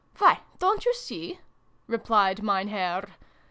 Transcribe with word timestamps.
"Why, 0.17 0.39
don't 0.57 0.83
you 0.83 0.95
see?" 0.95 1.37
replied 1.85 2.41
Mein 2.41 2.69
Herr. 2.69 3.03